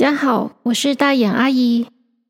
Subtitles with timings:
[0.00, 1.86] 大家好，我是大眼阿姨。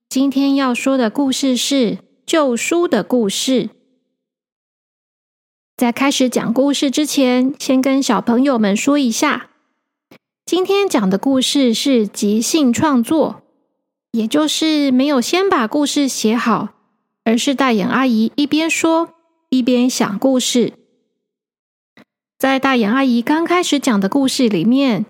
[0.09, 3.71] 今天要说的故事是旧书的故事。
[5.76, 9.50] 在开始讲故事之前，先跟小朋友们说一下，
[10.45, 13.43] 今天讲的故事是即兴创作，
[14.11, 16.71] 也就是没有先把故事写好，
[17.23, 19.11] 而是大眼阿姨一边说
[19.48, 20.73] 一边想故事。
[22.37, 25.07] 在大眼阿姨刚开始讲的故事里面，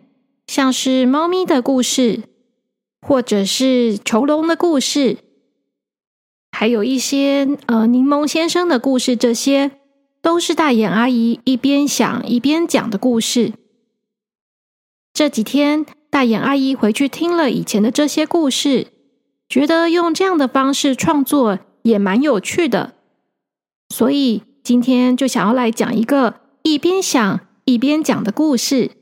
[0.47, 2.24] 像是猫咪的故事。
[3.01, 5.19] 或者是囚笼的故事，
[6.53, 9.71] 还有一些呃柠檬先生的故事，这些
[10.21, 13.55] 都是大眼阿姨一边想一边讲的故事。
[15.15, 18.89] 这几天，大眼阿姨回去听了以前的这些故事，
[19.49, 22.95] 觉得用这样的方式创作也蛮有趣的，
[23.89, 28.93] 所以今天就想要来讲一个一边想一边讲的故事。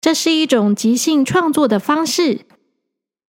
[0.00, 2.46] 这是一种即兴创作的方式。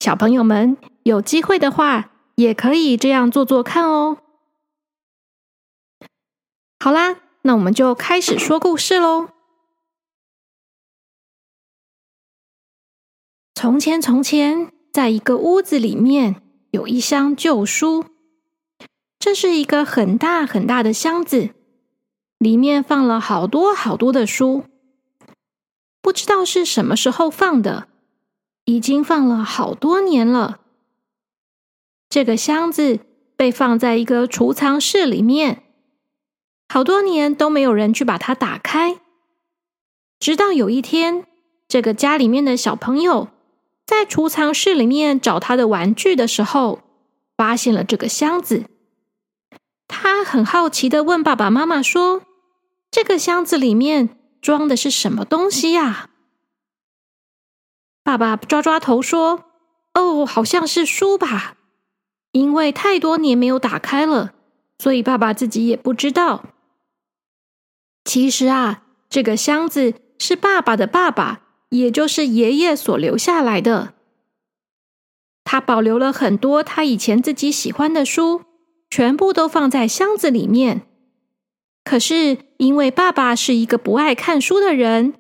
[0.01, 4.19] 小朋友们有机会的话，也可以这样做做看哦。
[6.79, 9.31] 好啦，那我们就开始说故事喽。
[13.55, 18.05] 从前，从前，在一个屋子里面有一箱旧书。
[19.19, 21.55] 这是一个很大很大的箱子，
[22.39, 24.65] 里面放了好多好多的书，
[26.01, 27.89] 不知道是什么时候放的。
[28.67, 30.61] 已经放了好多年了。
[32.11, 33.01] 这个箱子
[33.37, 35.63] 被放在一个储藏室里面，
[36.69, 38.99] 好多年都没有人去把它打开。
[40.19, 41.27] 直到有一天，
[41.69, 43.29] 这个家里面的小朋友
[43.87, 46.81] 在储藏室里面找他的玩具的时候，
[47.37, 48.65] 发现了这个箱子。
[49.87, 52.23] 他很好奇的问爸爸妈妈说
[52.91, 56.11] ：“这个箱子里面装的是什么东西呀？”
[58.07, 59.47] 爸爸抓抓头说
[59.93, 61.57] ：“哦，好像是书吧，
[62.31, 64.33] 因为太多年没有打开了，
[64.79, 66.45] 所以爸爸自己也不知道。
[68.05, 71.41] 其实啊，这个箱子是爸爸的爸爸，
[71.71, 73.95] 也就是爷爷所留下来的。
[75.43, 78.43] 他保留了很多他以前自己喜欢的书，
[78.89, 80.83] 全部都放在箱子里面。
[81.83, 85.15] 可是因为爸爸是一个不爱看书的人，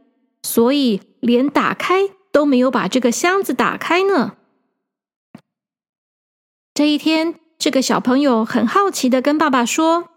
[0.45, 4.37] 所以连打开。”都没有把这个箱子打开呢。
[6.75, 10.11] 这一天，这个小朋友很好奇的跟爸爸说：“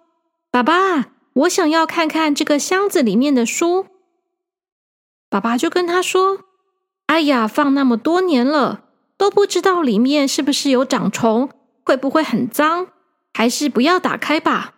[0.52, 3.86] 爸爸，我想要看看这个箱子里面的书。”
[5.32, 6.44] 爸爸就跟他说
[7.08, 8.84] ：“哎呀，放那么多年了，
[9.16, 11.50] 都不知道里面是不是有长虫，
[11.86, 12.88] 会不会很脏？
[13.34, 14.74] 还是不要打开吧。”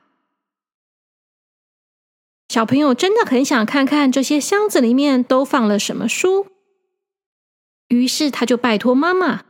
[2.49, 6.50] 小朋友真的很想看看这些箱子里面都放了什么书。
[7.91, 9.43] 于是他就拜托妈妈。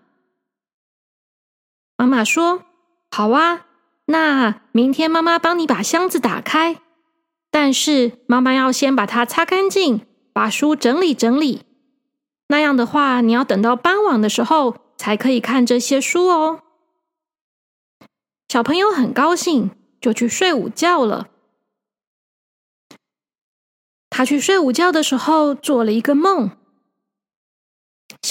[1.95, 2.63] 妈妈说
[3.11, 3.67] ：“好啊，
[4.05, 6.81] 那明天妈妈帮你把箱子打开。
[7.51, 11.61] 但是妈妈要先把它擦干净，把书整理整理。
[12.47, 16.63] 那样的话，你要等到傍晚的时候才可以看这些书哦。”
[18.49, 19.69] 小朋友很高兴，
[20.01, 21.27] 就去睡午觉了。
[24.09, 26.57] 他去睡午觉的时候，做了一个梦。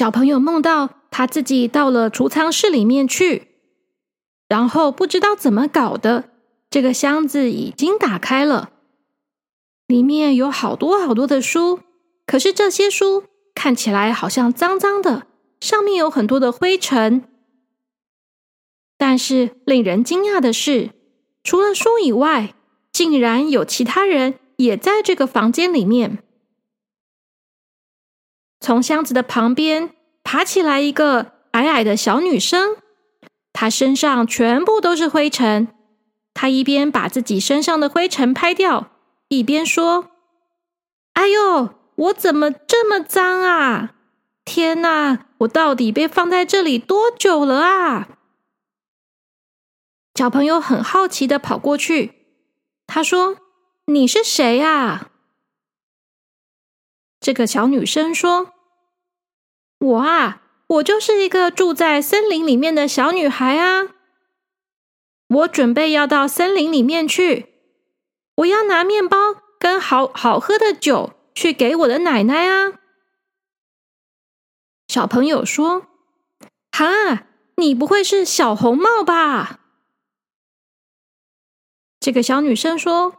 [0.00, 3.48] 小朋友梦到他自己到了储藏室里面去，
[4.48, 6.30] 然后不知道怎么搞的，
[6.70, 8.70] 这个箱子已经打开了，
[9.86, 11.80] 里面有好多好多的书，
[12.24, 13.24] 可是这些书
[13.54, 15.26] 看起来好像脏脏的，
[15.60, 17.24] 上面有很多的灰尘。
[18.96, 20.92] 但是令人惊讶的是，
[21.44, 22.54] 除了书以外，
[22.90, 26.22] 竟然有其他人也在这个房间里面。
[28.60, 32.76] 从箱子的旁边爬起来一个矮矮的小女生，
[33.52, 35.68] 她身上全部都是灰尘。
[36.34, 38.90] 她一边把自己身上的灰尘拍掉，
[39.28, 40.10] 一边说
[41.14, 43.94] ：“哎呦，我怎么这么脏啊！
[44.44, 48.08] 天哪，我到底被放在这里多久了啊？”
[50.14, 52.12] 小朋友很好奇的跑过去，
[52.86, 53.38] 他说
[53.86, 55.09] ：“你是谁啊？”
[57.20, 58.54] 这个小女生说
[59.78, 63.88] ：“我啊，我就是一个住在森林里面的小女孩啊。
[65.28, 67.46] 我准备要到森林里面去，
[68.36, 72.72] 我要拿面包跟好好喝的酒去给我的奶奶啊。”
[74.88, 75.86] 小朋友说
[76.72, 77.26] ：“哈，
[77.56, 79.60] 你不会是小红帽吧？”
[82.00, 83.18] 这个小女生说：“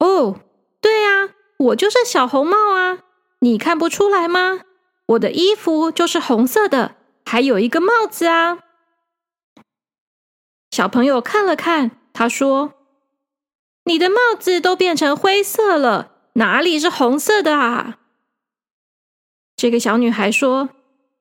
[0.00, 0.40] 哦，
[0.82, 3.04] 对呀，我就是小红帽啊。”
[3.40, 4.60] 你看不出来吗？
[5.06, 8.58] 我的衣服就是红色的，还有一个帽子啊。
[10.70, 12.74] 小朋友看了看，他说
[13.84, 17.98] ：“你的帽子都变成灰色了，哪里是红色的啊？”
[19.56, 20.68] 这个小女孩说：“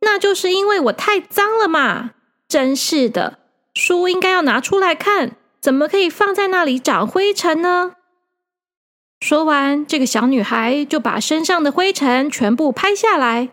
[0.02, 2.12] 那就是因为我太脏了嘛！
[2.48, 3.40] 真是的，
[3.74, 7.96] 书应该要拿出来看，怎么可以放在那里长灰尘呢？”
[9.19, 13.50] 说完，这个小女孩就把身上的灰尘全部拍下来。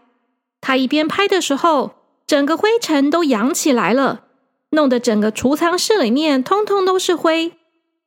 [0.60, 1.94] 她一边拍的时候，
[2.26, 4.24] 整个灰尘都扬起来了，
[4.70, 7.52] 弄得整个储藏室里面通通都是灰。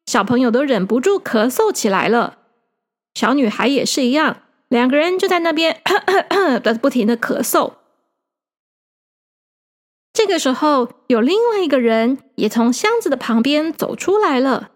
[0.05, 2.37] 小朋友都忍不住咳嗽起来了，
[3.13, 5.81] 小女孩也是一样，两个人就在那边
[6.63, 7.73] 的 不停的咳嗽。
[10.13, 14.71] 这个时候，有另外一个人也从箱子的旁边走出来了。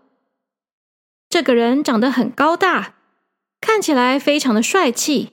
[1.32, 2.96] 这个人长得很高大，
[3.62, 5.30] 看起来非常的帅气。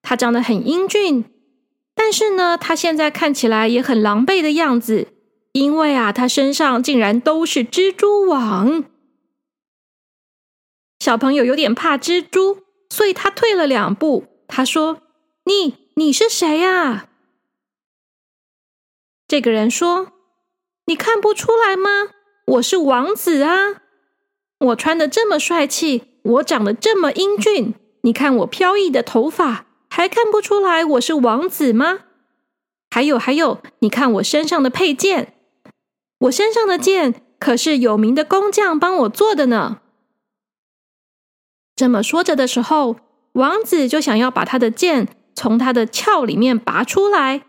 [0.00, 1.26] 他长得很英俊，
[1.94, 5.08] 但是呢，他现在看起来也很狼狈的样子，
[5.52, 8.84] 因为啊，他身上竟然都是蜘蛛网。
[10.98, 14.24] 小朋友有点怕蜘蛛，所以他退了两步。
[14.48, 15.02] 他说
[15.44, 17.08] ：“你你是谁呀？”
[19.28, 20.12] 这个人说
[20.86, 21.90] ：“你看不出来吗？
[22.46, 23.82] 我是王子啊。”
[24.58, 32.00] 我穿的这么帅气，我长得这么英俊，你看我飘逸的头发，还看不出来我是王子吗？
[32.90, 35.34] 还有还有，你看我身上的配件，
[36.20, 39.80] 我身上的剑可是有名的工匠帮我做的呢。
[41.76, 42.96] 这么说着的时候，
[43.32, 47.42] 王子就想要把他的剑从他的鞘里面拔出来，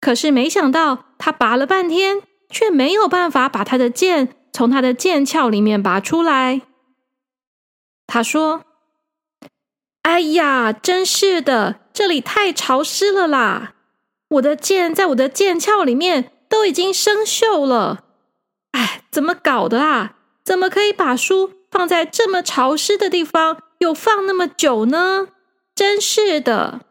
[0.00, 4.34] 可是没想到他拔了半天，却没有办法把他的剑。
[4.52, 6.60] 从他的剑鞘里面拔出来，
[8.06, 8.64] 他说
[10.02, 13.74] ：“哎呀，真是的，这里太潮湿了啦！
[14.28, 18.04] 我的剑在我的剑鞘里面都已经生锈了。
[18.72, 20.16] 哎，怎么搞的啊？
[20.44, 25.28] 怎么可以把书放在这么潮湿的地方，又放那么久呢？
[25.74, 26.82] 真是的！”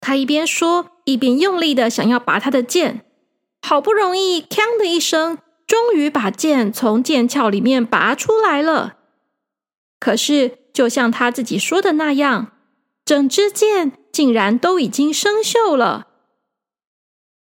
[0.00, 3.04] 他一边说，一边用力的想要拔他的剑。
[3.60, 8.96] 好不容易，锵的一声，终于把剑从剑鞘里面拔出来了。
[10.00, 12.52] 可是，就像他自己说的那样，
[13.04, 16.06] 整支剑竟然都已经生锈了。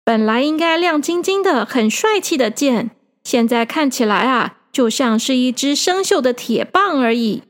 [0.03, 2.91] 本来应该亮晶晶的、很帅气的剑，
[3.23, 7.43] 现在看起来啊，就像是一支生锈的铁棒而已。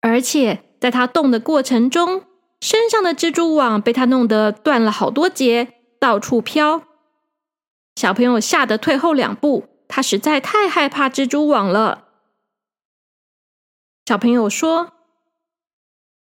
[0.00, 2.22] 而且，在他动的过程中，
[2.60, 5.75] 身上的蜘蛛网被他弄得断了好多节。
[5.98, 6.84] 到处飘，
[7.96, 12.08] 小朋友吓得退后两步，他实在太害怕蜘蛛网了。
[14.04, 14.92] 小朋友说：“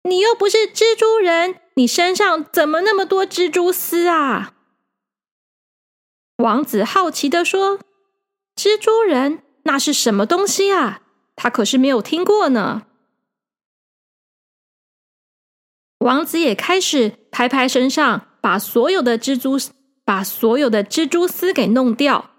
[0.03, 4.53] 你又不是蜘蛛人，你身上怎么那么多蜘蛛丝啊？”
[6.37, 7.79] 王子好奇的说
[8.55, 11.01] ：“蜘蛛人那是什么东西啊？
[11.35, 12.85] 他可是没有听过呢。”
[15.99, 18.27] 王子也开始拍拍身上。
[18.45, 19.57] 把所有的蜘蛛
[20.03, 22.29] 把所有的蜘蛛丝给弄掉，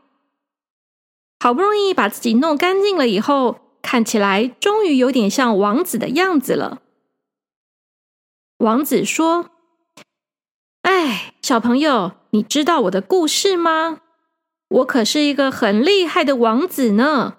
[1.40, 6.80] 好不容易把自己弄干净了以后，看起来终于有点像王子的样子了。
[8.58, 9.50] 王子说
[10.82, 13.98] ：“哎，小朋友，你知道我的故事吗？
[14.68, 17.38] 我可是一个很厉害的王子呢。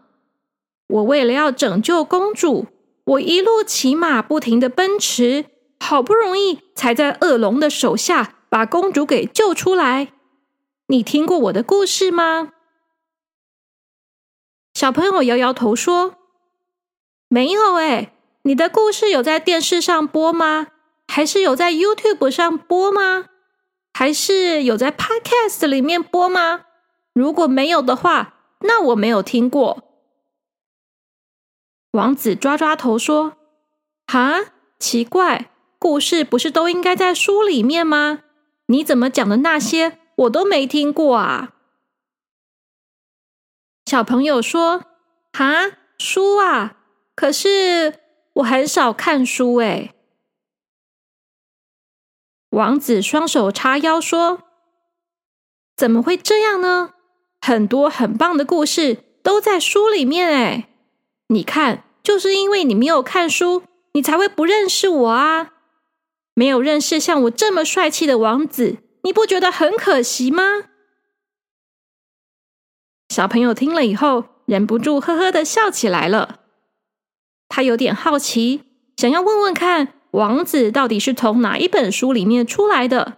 [0.90, 2.68] 我为了要拯救公主，
[3.06, 5.46] 我一路骑马，不停的奔驰，
[5.80, 10.14] 好不容易才在恶龙的手下。”把公主给救出来，
[10.88, 12.54] 你听过我的故事吗？
[14.74, 16.16] 小朋友摇摇头说
[17.28, 18.14] ：“没有哎，
[18.44, 20.68] 你的故事有在电视上播吗？
[21.08, 23.26] 还是有在 YouTube 上播吗？
[23.94, 26.66] 还是有在 Podcast 里面播吗？
[27.14, 29.84] 如果没有的话，那我没有听过。”
[31.92, 33.38] 王子抓抓头说
[34.06, 35.50] ：“哈，奇怪，
[35.80, 38.22] 故事不是都应该在书里面吗？”
[38.68, 41.54] 你怎么讲的那些我都没听过啊？
[43.86, 44.84] 小朋友说
[45.32, 46.78] ：“哈，书啊，
[47.16, 48.00] 可是
[48.34, 49.94] 我很少看书哎。”
[52.52, 54.44] 王子双手叉腰说
[55.78, 56.94] ：“怎么会这样呢？
[57.40, 60.70] 很多很棒的故事都在书里面哎！
[61.28, 65.54] 你看，就是因为你没有看书，你才会不认识我啊。”
[66.38, 70.44] 没有认识像我这么帅气的王子，你不觉得很可惜吗？
[73.10, 76.42] 小朋友听了以后，忍不住呵呵的笑起来了。
[77.50, 78.62] 他有点好奇，
[78.98, 83.18] 想要问问看王子到底是从哪一本书里面出来的。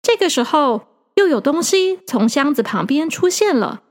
[0.00, 0.86] 这个时候，
[1.16, 3.82] 又有东西从箱子旁边出现了。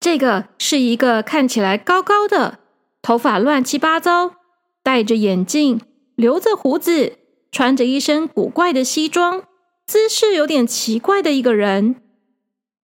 [0.00, 2.58] 这个是一个看起来高高的、
[3.00, 4.34] 头发乱七八糟、
[4.86, 5.80] 戴着眼镜、
[6.14, 7.18] 留着胡子、
[7.50, 9.42] 穿着一身古怪的西装、
[9.84, 12.00] 姿势有点奇怪的一个人。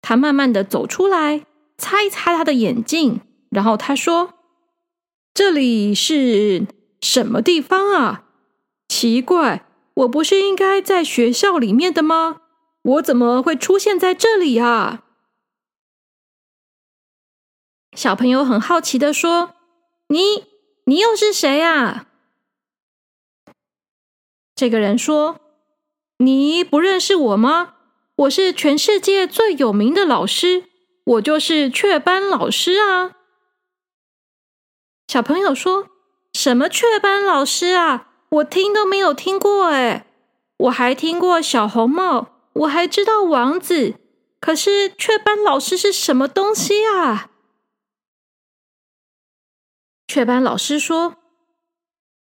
[0.00, 1.44] 他慢慢的走出来，
[1.76, 4.34] 擦一擦他的眼镜，然后他说
[5.34, 6.68] ：“这里是
[7.00, 8.26] 什么地方啊？
[8.88, 12.42] 奇怪，我不是应该在学校里面的吗？
[12.82, 15.02] 我怎么会出现在这里啊？”
[17.96, 19.54] 小朋友很好奇的说
[20.06, 20.44] ：“你，
[20.88, 22.06] 你又是谁啊？”
[24.56, 25.38] 这个人说
[26.16, 27.74] ：“你不认识我吗？
[28.16, 30.64] 我是全世界最有名的老师，
[31.04, 33.12] 我就是雀斑老师啊。”
[35.06, 35.90] 小朋友说
[36.32, 38.06] ：“什么雀斑老师啊？
[38.30, 40.06] 我听都没有听过哎！
[40.56, 43.94] 我还听过小红帽，我还知道王子，
[44.40, 47.30] 可是雀斑老师是什么东西啊？”
[50.08, 51.16] 雀斑老师说：“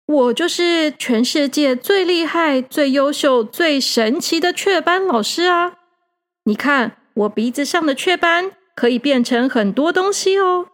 [0.05, 5.73] 我就是全世界最厉害、最优秀、最神奇的雀斑老师啊！
[6.43, 10.67] 你看，我鼻子上的雀斑可以变成很多东西哦。”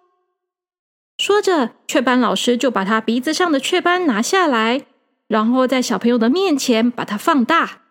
[1.17, 4.85] 说着，雀斑老师就把他鼻子上的雀斑拿下来，
[5.27, 7.83] 然后在小朋友的面前把它放大。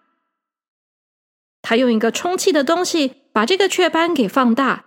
[1.63, 4.85] 他用一个充气的东西把这个雀斑给放大，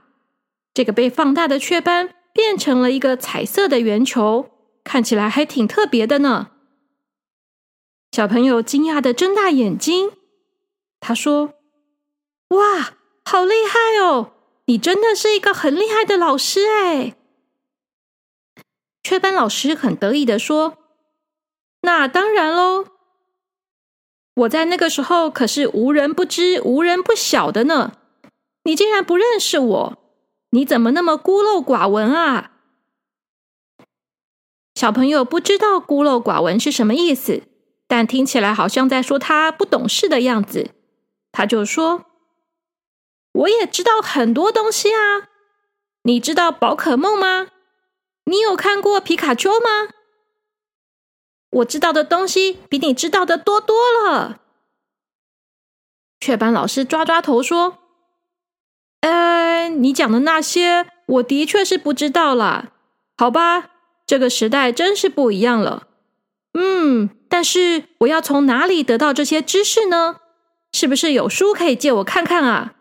[0.71, 2.13] 这个被放大的雀斑。
[2.33, 4.49] 变成了一个彩色的圆球，
[4.83, 6.51] 看起来还挺特别的呢。
[8.11, 10.11] 小朋友惊讶的睁大眼睛，
[10.99, 11.53] 他说
[12.49, 12.93] ：“哇，
[13.23, 14.31] 好厉害哦！
[14.65, 17.15] 你真的是一个很厉害的老师哎！”
[19.03, 20.77] 雀斑老师很得意的说
[21.81, 22.85] ：“那当然喽，
[24.35, 27.93] 我在那个时候可是无人不知、无人不晓的呢。
[28.63, 29.97] 你竟然不认识我？”
[30.51, 32.51] 你怎么那么孤陋寡闻啊？
[34.73, 37.43] 小朋友不知道“孤陋寡闻”是什么意思，
[37.87, 40.71] 但听起来好像在说他不懂事的样子。
[41.31, 42.05] 他就说
[43.33, 45.29] ：“我也知道很多东西啊，
[46.03, 47.49] 你知道宝可梦吗？
[48.23, 49.93] 你有看过皮卡丘吗？
[51.51, 54.41] 我知道的东西比你知道的多多了。”
[56.21, 57.88] 雀斑老师抓抓头说。
[59.81, 62.71] 你讲的那些，我的确是不知道啦。
[63.17, 63.69] 好吧，
[64.05, 65.87] 这个时代真是不一样了。
[66.53, 70.17] 嗯，但是我要从哪里得到这些知识呢？
[70.73, 72.73] 是不是有书可以借我看看啊？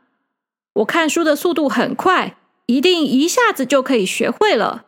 [0.75, 4.87] 我看书的速度很快，一定一下子就可以学会了。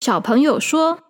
[0.00, 1.00] 小朋友说：“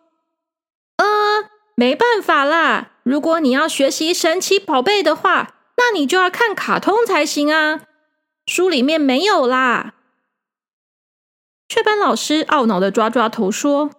[0.97, 2.93] 嗯，没办法啦。
[3.03, 7.83] 如果你要学习神奇宝贝的话，那你就要看卡通才行啊。”
[8.47, 9.95] 书里面没有啦。
[11.67, 13.91] 雀斑老师懊恼的抓抓头说：“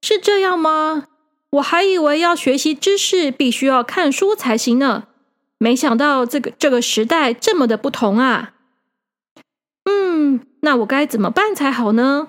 [0.00, 1.04] 是这样吗？
[1.50, 5.04] 我还以为要学习知识必须要看书才行呢，
[5.58, 8.54] 没想到这个这个时代这么的不同啊。”
[9.84, 12.28] 嗯，那我该怎么办才好呢？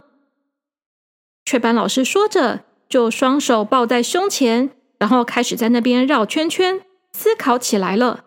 [1.45, 6.81] 雀斑老师说着，就双手抱在胸前，然后开始在那边绕圈圈，
[7.13, 8.24] 思考起来了。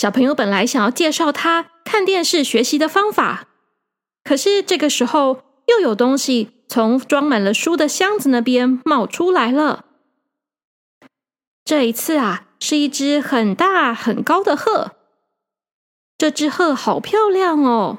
[0.00, 3.48] 小朋友本来想要介绍他看电视学习的方法，
[4.24, 9.84] 可是这个时候又有东西从装满了书的箱子那边冒出来了。
[11.66, 14.92] 这一次啊，是一只很大很高的鹤。
[16.16, 17.98] 这只鹤好漂亮哦！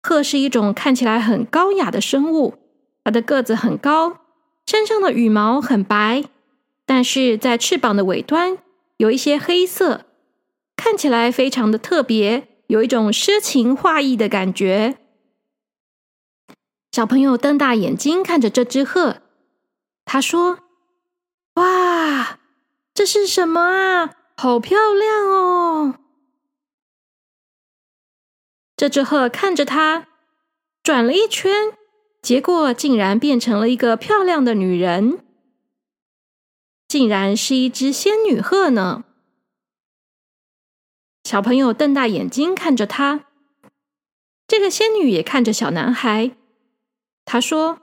[0.00, 2.54] 鹤是一种看起来很高雅的生物，
[3.02, 4.18] 它的个子很高，
[4.68, 6.22] 身上的羽毛很白，
[6.86, 8.58] 但是在翅膀的尾端
[8.98, 10.06] 有一些黑色。
[10.80, 14.96] 看起来非常的特别，有一种诗情画意的感觉。
[16.90, 19.20] 小朋友瞪大眼睛看着这只鹤，
[20.06, 20.60] 他说
[21.56, 22.40] ：“哇，
[22.94, 24.14] 这是什么啊？
[24.38, 25.96] 好漂亮哦！”
[28.74, 30.08] 这只鹤看着他
[30.82, 31.74] 转了一圈，
[32.22, 35.18] 结果竟然变成了一个漂亮的女人，
[36.88, 39.04] 竟然是一只仙女鹤呢。
[41.24, 43.26] 小朋友瞪大眼睛看着他，
[44.48, 46.32] 这个仙女也看着小男孩。
[47.24, 47.78] 他说：“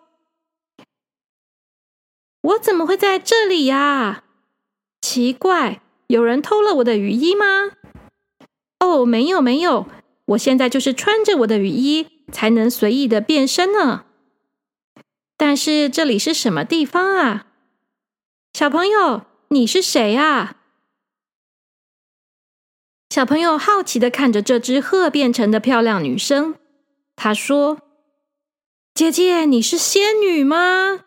[2.42, 4.24] 我怎么会在这里呀？
[5.02, 7.72] 奇怪，有人偷了我的雨衣吗？
[8.80, 9.88] 哦，没有没有，
[10.26, 14.06] 我现在就是穿着我的雨衣才能随意的变身呢。
[15.38, 17.48] 但是这里是什么地方啊？
[18.54, 20.57] 小朋友，你是谁啊？
[23.10, 26.56] 小朋友好奇的看着这只鹤变成的漂亮女生，
[27.16, 27.80] 他说
[28.94, 31.06] ：“姐姐，你是仙女吗？”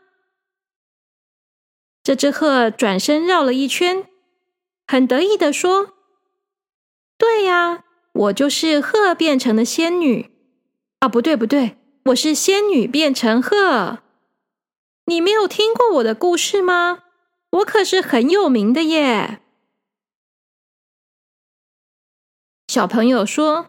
[2.02, 4.07] 这只鹤转身绕了一圈，
[4.87, 5.95] 很得意的说
[7.19, 10.30] ：“对呀，我就是鹤变成的仙女。
[11.00, 11.76] 啊，不对不对，
[12.07, 13.99] 我是仙女变成鹤。
[15.04, 17.04] 你没有听过我的故事吗？
[17.50, 19.40] 我可是很有名的耶。”
[22.70, 23.66] 小朋友说：“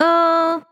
[0.00, 0.62] 嗯，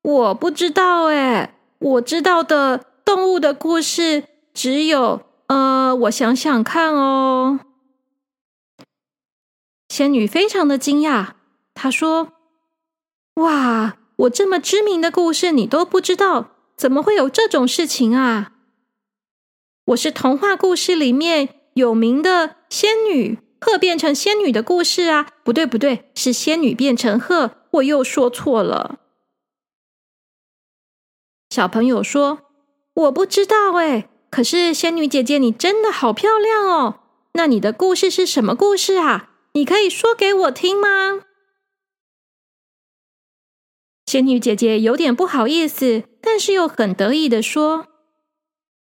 [0.00, 5.20] 我不知道哎，我知道的动物的故事只有……
[5.48, 7.60] 呃，我想想看哦。”
[9.90, 11.32] 仙女非常的惊讶，
[11.74, 12.32] 她说
[13.36, 18.52] ：“哇，我这么知名的故事你都不知道，怎么会有这种事情啊？
[19.88, 25.26] 我是童话故事里面有名的仙女。”鹤变成仙女的故事啊？
[25.42, 27.52] 不对，不对，是仙女变成鹤。
[27.72, 29.00] 我又说错了。
[31.48, 32.40] 小朋友说
[32.94, 37.00] ：“我不知道哎。”可是仙女姐姐，你真的好漂亮哦。
[37.32, 39.30] 那你的故事是什么故事啊？
[39.52, 41.22] 你可以说给我听吗？
[44.06, 47.86] 仙女姐姐有点不好意思，但是又很得意的说：“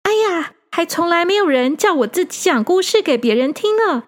[0.05, 4.05] 哎呀，还从来没有人叫我自己讲故事给别人听呢。”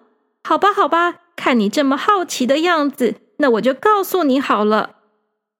[0.47, 4.95] 好吧，好吧，看你这么好奇的样子，那我就告诉你好了。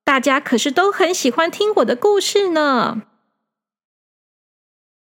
[0.06, 3.02] 大家可是都很喜欢听我的故事呢。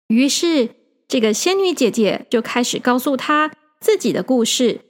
[0.08, 0.74] 于是，
[1.06, 4.80] 这个仙女姐姐就开始告诉她自己的故事。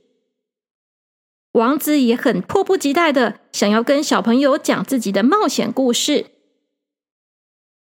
[1.53, 6.25] 王子也很迫不及待的想要跟小朋友讲自己的冒险故事。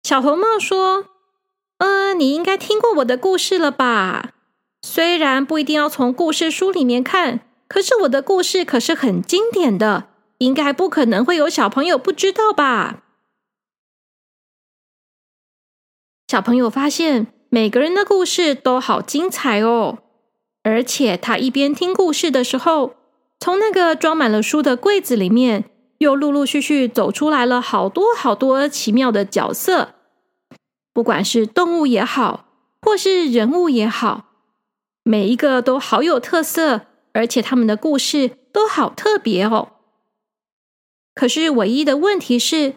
[0.04, 1.10] 小红帽说
[1.80, 4.36] ：“嗯，你应该听过我的故事了吧？”
[4.90, 13.04] 虽然不一定要从故事书里面看，可是我的故事可是很经典的，应该不可能会有小朋友不知道吧？
[16.30, 19.98] 小朋友发现每个人的故事都好精彩哦，
[20.64, 22.96] 而且他一边听故事的时候，
[23.42, 25.66] 从那个装满了书的柜子里面，
[25.98, 29.96] 又陆陆续续走出来了好多好多奇妙的角色，
[30.94, 32.46] 不管是动物也好，
[32.82, 34.27] 或是人物也好。
[35.08, 36.82] 每一个都好有特色，
[37.14, 39.70] 而且他们的故事都好特别哦。
[41.16, 42.76] 可是唯一的问题是，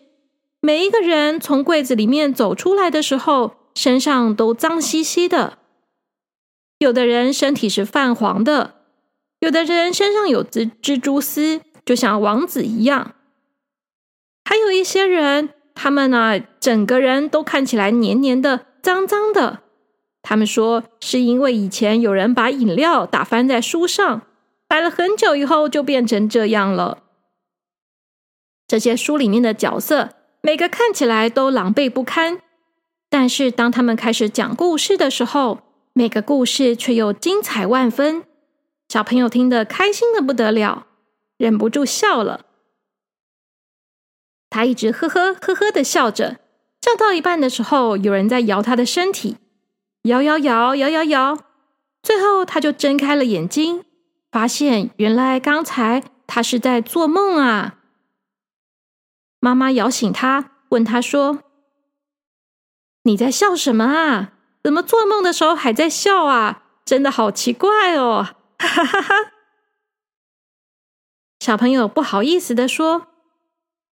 [0.60, 5.58] 每一个人从柜子里面走出来的时候，身上都脏兮兮的。
[6.78, 8.76] 有的人身体是泛黄的，
[9.40, 13.16] 有的人身上有蜘蜘蛛丝，就像王子一样。
[14.44, 19.64] 还有一些人，他们呢，整个人都看起来黏黏的、脏脏的。
[20.22, 24.22] 他们说，是因为以前有人把饮料打翻在书上，
[24.68, 27.02] 摆了很久以后就变成这样了。
[28.68, 30.10] 这些书里面的角色，
[30.42, 32.40] 每个看起来都狼狈不堪，
[33.08, 35.60] 但是当他们开始讲故事的时候，
[35.92, 38.22] 每个故事却又精彩万分。
[38.88, 40.86] 小朋友听得开心的不得了，
[41.36, 42.46] 忍不住笑了。
[44.50, 46.38] 他一直呵呵呵呵的笑着，
[46.82, 49.36] 笑到一半的时候，有人在摇他的身体。
[50.02, 51.38] 摇摇摇摇摇摇，
[52.02, 53.84] 最后他就睁开了眼睛，
[54.30, 57.76] 发现原来刚才他是在做梦啊！
[59.40, 61.40] 妈妈摇醒他，问他说
[63.04, 64.32] ：“你在笑什么啊？
[64.62, 66.62] 怎么做梦的时候还在笑啊？
[66.84, 69.14] 真的好奇怪哦！”哈哈哈哈
[71.38, 73.06] 小朋友不好意思的说：“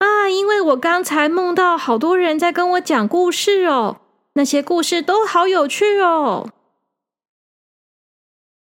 [0.00, 4.02] 啊，因为我刚才梦到好多人在跟我讲故事哦。”
[4.34, 6.50] 那些故事都好有趣哦！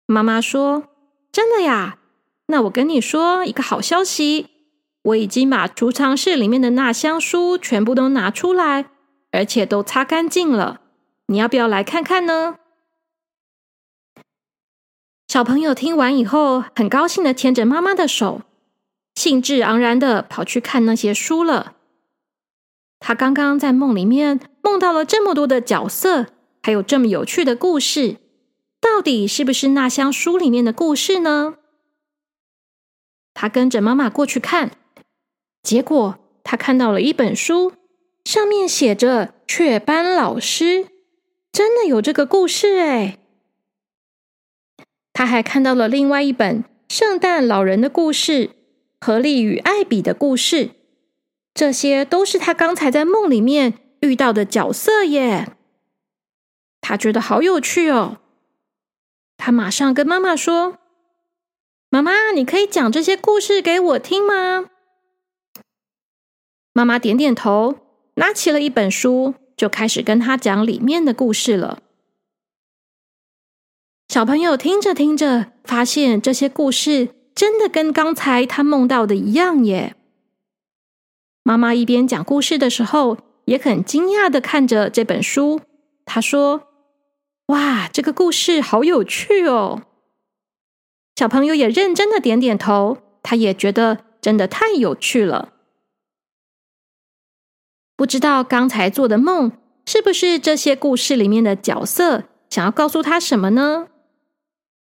[0.06, 0.90] 妈妈说
[1.32, 1.98] ：“真的呀？
[2.48, 4.50] 那我跟你说一个好消息，
[5.02, 8.90] 我已经把储藏室里面的那箱书全部都拿出来，
[9.32, 10.82] 而且都擦干净了。
[11.28, 12.58] 你要不要来看看呢？”
[15.30, 18.42] 小朋友听完以后，很高兴的牵着妈妈的手，
[19.16, 21.76] 兴致盎然的跑去看那些书了。
[23.00, 26.28] 他刚刚在梦里面梦到了这么多的角色，
[26.64, 28.16] 还有这么有趣的故事，
[28.82, 31.56] 到底是不是那箱书里面的故事呢？
[33.34, 34.72] 他跟着妈妈过去看，
[35.62, 37.74] 结果他看到了一本书，
[38.24, 40.88] 上面写着“雀斑老师”，
[41.52, 43.20] 真的有这个故事哎！
[45.12, 48.48] 他还看到了另外一本《圣诞老人的故事》，
[49.02, 50.72] 合力与艾比的故事。
[51.54, 53.74] 这些都是他刚才在梦里面
[54.04, 55.56] 遇到的角色耶。
[56.82, 58.18] 他觉得好有趣哦。
[59.38, 60.78] 他马上跟妈妈说
[61.90, 64.70] ：“妈妈，你可以讲这些故事给我听吗？”
[66.76, 67.76] 妈妈点点头，
[68.16, 71.82] 拿起了一本书，就开始跟他讲里面的故事了。
[74.10, 79.96] 小朋友听着听着，发现这些故事真的跟刚才他梦到的一样耶。
[81.44, 85.62] 妈妈一边讲故事的时候，也很惊讶的看着这本书。
[86.06, 86.68] 他说
[87.48, 89.84] ：“哇，这个故事好有趣哦！”
[91.16, 95.54] 小朋友也认真的点点头，他也觉得真的太有趣了。
[97.96, 99.52] 不知道刚才做的梦
[99.86, 103.88] 是不是这些故事里面的角色想要告诉他什么呢？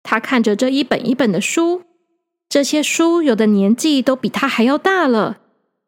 [0.03, 1.83] 他看着这一本一本的书，
[2.49, 5.39] 这些书有的年纪都比他还要大了，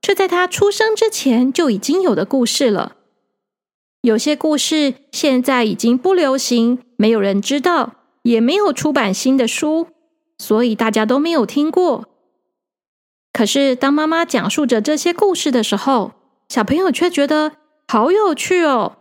[0.07, 2.95] 却在他出生之前就已经有的故事了。
[4.03, 9.88] 有些故事现在已经不流行，没有人知道，也没有出版新的书，
[10.38, 12.09] 所以大家都没有听过。
[13.33, 16.12] 可是当妈妈讲述着这些故事的时候，
[16.49, 17.57] 小朋友却觉得
[17.88, 18.99] 好有趣哦，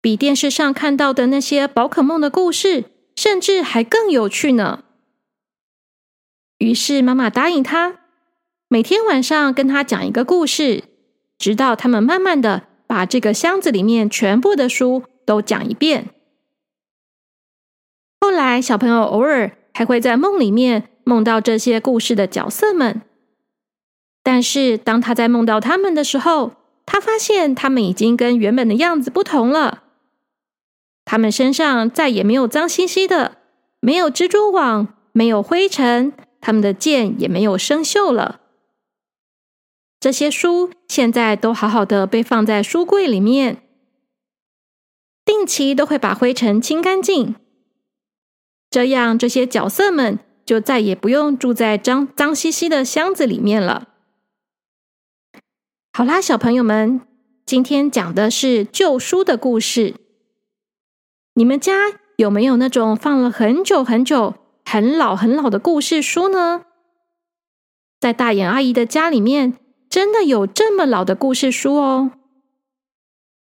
[0.00, 2.86] 比电视上看到的那些宝可梦的故事。
[3.14, 4.82] 甚至还更有趣呢。
[6.58, 8.01] 于是妈妈答应他，
[8.72, 10.84] 每天晚上跟他讲一个故事，
[11.36, 16.08] 直到他们慢慢的把这个箱子里面全部的书都讲一遍。
[18.22, 23.02] 后来，小朋友偶尔还会在梦里面梦到这些故事的角色们，
[24.22, 26.52] 但是当他在梦到他们的时候，
[26.86, 29.82] 他发现他们已经跟原本的样子不同了。
[31.04, 33.36] 他们身上再也没有脏兮兮的，
[33.80, 38.38] 没有蜘蛛网，没有灰尘，他们的剑也没有生锈了。
[40.02, 43.62] 这些书现在都好好的被放在书柜里面，
[45.24, 47.36] 定期都会把灰尘清干净。
[48.68, 53.90] 这样，这些角色们就再也不用住在脏脏兮兮的箱子里面了。
[55.92, 57.02] 好啦，小朋友们，
[57.46, 59.94] 今天讲的是旧书的故事。
[61.34, 64.34] 你们家有没有那种放了很久很久、
[64.64, 66.64] 很老很老的故事书呢？
[68.00, 69.58] 在大眼阿姨的家里面，
[69.92, 72.12] 真的有这么老的故事书哦。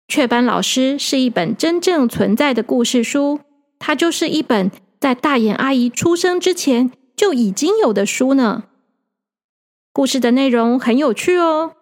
[0.06, 3.40] 雀斑老师是一本真正存在的故事书，
[3.80, 8.62] 它就是一本在大眼阿姨出生之前就已经有的书呢。
[9.92, 11.72] 故事的内容很有趣哦。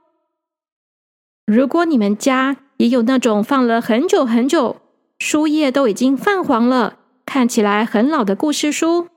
[1.45, 4.79] 如果你们家也有那种放了很久很久，
[5.19, 6.97] 书页都已经泛黄了，
[7.27, 9.09] 看起来很老的故事书，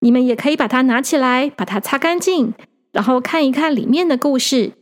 [0.00, 2.54] 你们也可以把它拿起来，把它擦干净，
[2.96, 4.72] 然后看一看里面的故事。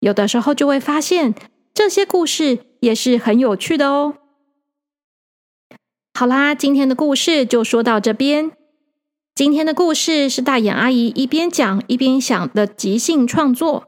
[0.00, 1.34] 有的时候就会发现
[1.74, 4.14] 这些故事也是很有趣的哦。
[6.14, 8.52] 好啦，今天的故事就说到这边。
[9.34, 13.86] 今天的故事是大眼阿姨一边讲一边想的即兴创作，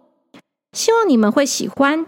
[0.75, 2.05] 希望你们会喜欢。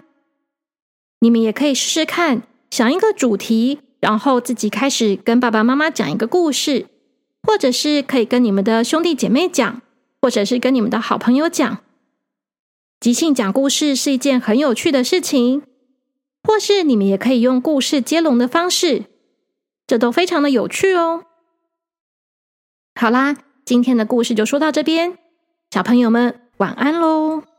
[1.20, 2.42] 你们也可以试试看。
[2.70, 6.86] 想一个主题，然后自己开始跟爸爸妈妈讲一个故事，
[7.42, 9.80] 或者是可以跟你们的兄弟姐妹讲，
[10.20, 11.78] 或者是跟你们的好朋友讲。
[13.00, 15.62] 即兴讲故事是一件很有趣的事情，
[16.42, 19.04] 或是你们也可以用故事接龙的方式，
[19.86, 21.24] 这都非常的有趣哦。
[22.94, 25.16] 好啦，今天的故事就说到这边，
[25.70, 27.49] 小朋友们晚安喽。